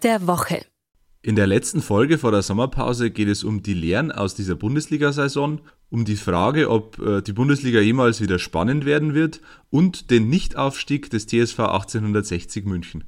[0.00, 0.64] Der Woche.
[1.22, 5.60] In der letzten Folge vor der Sommerpause geht es um die Lehren aus dieser Bundesliga-Saison,
[5.88, 11.08] um die Frage, ob äh, die Bundesliga jemals wieder spannend werden wird und den Nichtaufstieg
[11.08, 13.04] des TSV 1860 München.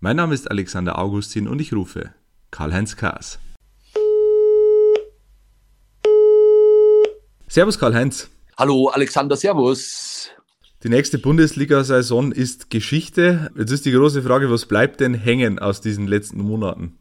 [0.00, 2.14] Mein Name ist Alexander Augustin und ich rufe
[2.50, 3.38] Karl-Heinz Kaas.
[7.48, 8.30] Servus Karl-Heinz.
[8.56, 10.07] Hallo Alexander, Servus.
[10.84, 13.50] Die nächste Bundesliga-Saison ist Geschichte.
[13.58, 16.96] Jetzt ist die große Frage, was bleibt denn hängen aus diesen letzten Monaten?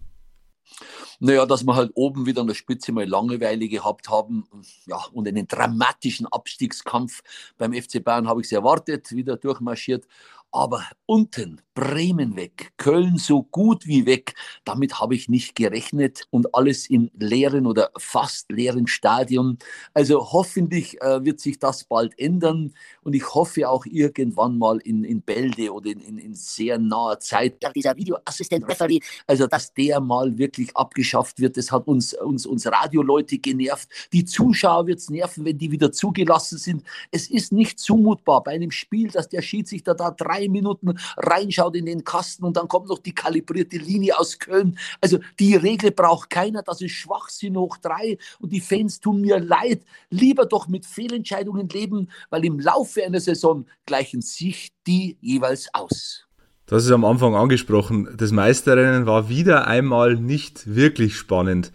[1.19, 4.45] Naja, dass wir halt oben wieder an der Spitze mal Langeweile gehabt haben.
[4.87, 7.21] Ja, und einen dramatischen Abstiegskampf
[7.59, 10.07] beim FC Bayern habe ich es erwartet, wieder durchmarschiert.
[10.51, 14.33] Aber unten, Bremen weg, Köln so gut wie weg,
[14.65, 19.59] damit habe ich nicht gerechnet und alles in leeren oder fast leeren Stadion.
[19.93, 22.73] Also hoffentlich äh, wird sich das bald ändern
[23.03, 27.19] und ich hoffe auch irgendwann mal in, in Bälde oder in, in, in sehr naher
[27.19, 31.57] Zeit, dieser Videoassistent Referee, also dass der mal wirklich abgeschafft wird.
[31.57, 33.87] Das hat uns, uns, uns Radioleute genervt.
[34.13, 36.83] Die Zuschauer wird es nerven, wenn die wieder zugelassen sind.
[37.11, 41.75] Es ist nicht zumutbar bei einem Spiel, dass der Schiedsrichter da drei drei Minuten reinschaut
[41.75, 44.77] in den Kasten und dann kommt noch die kalibrierte Linie aus Köln.
[45.01, 49.39] Also die Regel braucht keiner, das ist Schwachsinn hoch drei und die Fans tun mir
[49.39, 49.81] leid.
[50.09, 56.25] Lieber doch mit Fehlentscheidungen leben, weil im Laufe einer Saison gleichen sich die jeweils aus.
[56.65, 58.09] Das ist am Anfang angesprochen.
[58.17, 61.71] Das Meisterrennen war wieder einmal nicht wirklich spannend.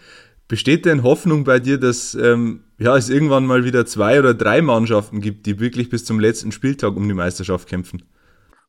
[0.49, 4.61] Besteht denn Hoffnung bei dir, dass ähm, ja, es irgendwann mal wieder zwei oder drei
[4.61, 8.03] Mannschaften gibt, die wirklich bis zum letzten Spieltag um die Meisterschaft kämpfen?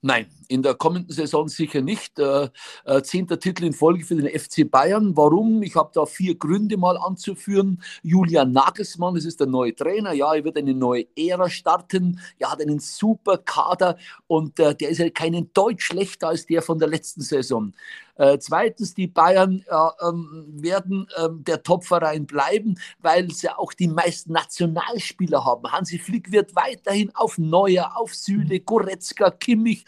[0.03, 2.19] Nein, in der kommenden Saison sicher nicht.
[2.19, 2.49] Äh,
[2.85, 5.17] äh, zehnter Titel in Folge für den FC Bayern.
[5.17, 5.63] Warum?
[5.63, 7.81] Ich habe da vier Gründe mal anzuführen.
[8.03, 10.13] Julian Nagelsmann, das ist der neue Trainer.
[10.13, 12.19] Ja, er wird eine neue Ära starten.
[12.37, 16.61] Er hat einen super Kader und äh, der ist ja keinen Deutsch schlechter als der
[16.61, 17.73] von der letzten Saison.
[18.15, 23.88] Äh, zweitens, die Bayern äh, ähm, werden ähm, der Topverein bleiben, weil sie auch die
[23.88, 25.72] meisten Nationalspieler haben.
[25.72, 29.85] Hansi Flick wird weiterhin auf Neuer, auf Süle, Goretzka, Kimmich,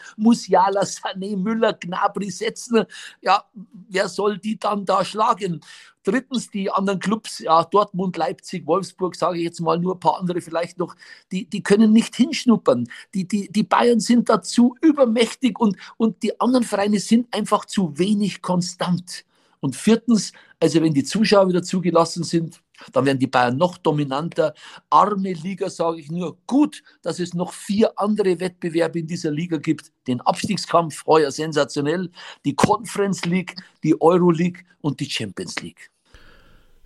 [0.56, 2.84] Musiala, Sané, Müller, Gnabry setzen.
[3.20, 3.44] Ja,
[3.88, 5.60] wer soll die dann da schlagen?
[6.02, 10.18] Drittens die anderen Clubs, ja, Dortmund, Leipzig, Wolfsburg, sage ich jetzt mal nur ein paar
[10.20, 10.94] andere vielleicht noch,
[11.32, 12.88] die, die können nicht hinschnuppern.
[13.12, 17.98] Die, die, die Bayern sind dazu übermächtig und, und die anderen Vereine sind einfach zu
[17.98, 19.24] wenig konstant.
[19.58, 22.62] Und viertens, also wenn die Zuschauer wieder zugelassen sind,
[22.92, 24.54] dann werden die Bayern noch dominanter.
[24.90, 26.38] Arme Liga, sage ich nur.
[26.46, 29.92] Gut, dass es noch vier andere Wettbewerbe in dieser Liga gibt.
[30.06, 32.10] Den Abstiegskampf, heuer sensationell,
[32.44, 35.90] die Conference League, die Euro League und die Champions League.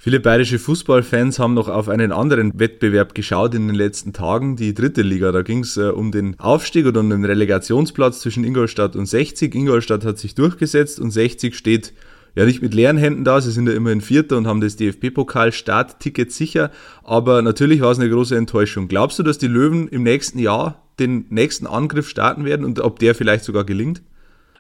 [0.03, 4.73] Viele bayerische Fußballfans haben noch auf einen anderen Wettbewerb geschaut in den letzten Tagen, die
[4.73, 5.31] dritte Liga.
[5.31, 9.55] Da ging es äh, um den Aufstieg oder um den Relegationsplatz zwischen Ingolstadt und 60.
[9.55, 11.93] Ingolstadt hat sich durchgesetzt und 60 steht
[12.35, 13.41] ja nicht mit leeren Händen da.
[13.41, 16.71] Sie sind ja immerhin Vierter und haben das DFB-Pokal-Startticket sicher.
[17.03, 18.89] Aber natürlich war es eine große Enttäuschung.
[18.89, 22.99] Glaubst du, dass die Löwen im nächsten Jahr den nächsten Angriff starten werden und ob
[22.99, 24.03] der vielleicht sogar gelingt?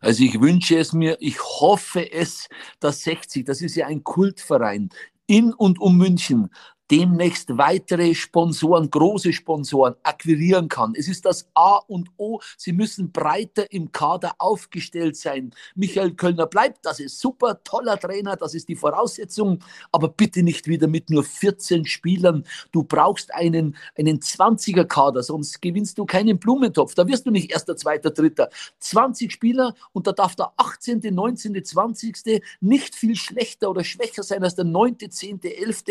[0.01, 2.49] Also ich wünsche es mir, ich hoffe es,
[2.81, 4.89] dass 60, das ist ja ein Kultverein,
[5.27, 6.51] in und um München
[6.91, 10.93] demnächst weitere Sponsoren, große Sponsoren akquirieren kann.
[10.97, 12.41] Es ist das A und O.
[12.56, 15.53] Sie müssen breiter im Kader aufgestellt sein.
[15.75, 19.61] Michael Kölner bleibt, das ist super, toller Trainer, das ist die Voraussetzung,
[19.93, 22.45] aber bitte nicht wieder mit nur 14 Spielern.
[22.73, 26.95] Du brauchst einen, einen 20er Kader, sonst gewinnst du keinen Blumentopf.
[26.95, 28.49] Da wirst du nicht erster, zweiter, dritter.
[28.81, 32.43] 20 Spieler und da darf der 18., 19., 20.
[32.61, 35.84] nicht viel schlechter oder schwächer sein als der 9., 10., 11.,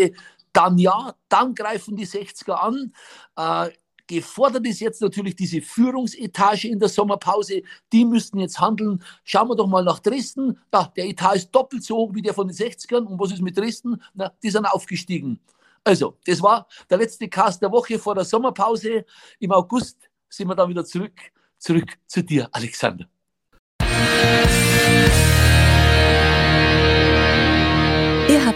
[0.59, 2.93] dann ja, dann greifen die 60er an.
[3.37, 3.71] Äh,
[4.07, 7.61] gefordert ist jetzt natürlich diese Führungsetage in der Sommerpause.
[7.93, 9.01] Die müssten jetzt handeln.
[9.23, 10.59] Schauen wir doch mal nach Dresden.
[10.73, 13.05] Ja, der Etat ist doppelt so hoch wie der von den 60ern.
[13.05, 14.01] Und was ist mit Dresden?
[14.13, 15.39] Na, die sind aufgestiegen.
[15.85, 19.05] Also, das war der letzte Cast der Woche vor der Sommerpause.
[19.39, 21.17] Im August sind wir dann wieder zurück.
[21.57, 23.07] Zurück zu dir, Alexander.